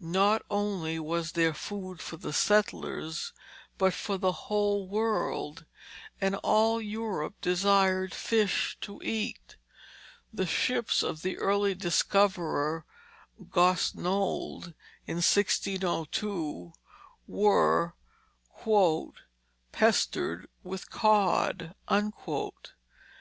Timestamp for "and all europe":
6.20-7.40